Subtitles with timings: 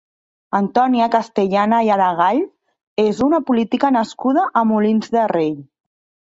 [0.59, 2.41] Antònia Castellana i Aregall
[3.05, 5.55] és una política nascuda a Molins de Rei.